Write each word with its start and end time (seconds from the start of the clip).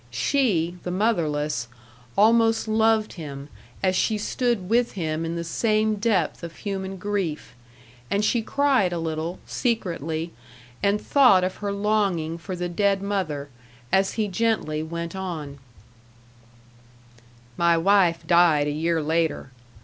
She, 0.09 0.77
the 0.81 0.89
motherless, 0.89 1.67
almost 2.17 2.67
loved 2.67 3.13
him 3.13 3.49
as 3.83 3.95
she 3.95 4.17
stood 4.17 4.67
with 4.67 4.93
him 4.93 5.23
in 5.25 5.35
the 5.35 5.43
same 5.43 5.97
depth 5.97 6.41
of 6.41 6.55
human 6.55 6.97
grief. 6.97 7.53
And 8.09 8.25
she 8.25 8.41
cried 8.41 8.91
a 8.93 8.97
little, 8.97 9.37
secretly, 9.45 10.33
and 10.81 10.99
thought 10.99 11.43
of 11.43 11.57
her 11.57 11.71
longing 11.71 12.39
for 12.39 12.55
the 12.55 12.67
dead 12.67 13.03
mother, 13.03 13.49
as 13.91 14.13
he 14.13 14.27
gently 14.27 14.81
went 14.81 15.15
on: 15.15 15.59
"My 17.55 17.77
wife 17.77 18.25
died 18.25 18.65
a 18.65 18.71
year 18.71 19.03
later. 19.03 19.51